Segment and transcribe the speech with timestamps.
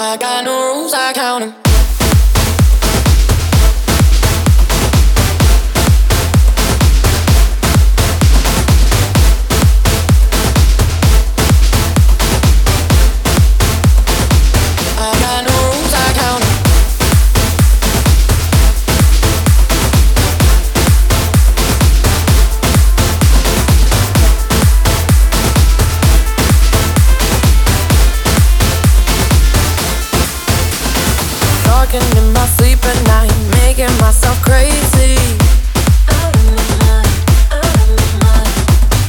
[0.00, 1.67] I got no rules, I count them.
[31.90, 35.16] Talking in my sleep at night, making myself crazy.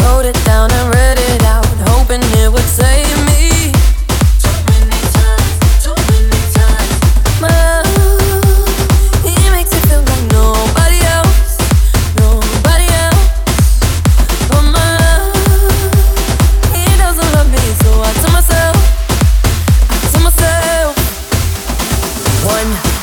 [0.00, 1.01] Wrote it down and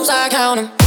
[0.00, 0.79] times I count them.